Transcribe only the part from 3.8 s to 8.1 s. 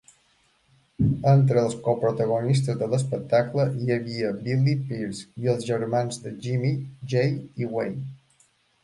hi havia Billy Pearce i els germans de Jimmy, Jay i Wayne.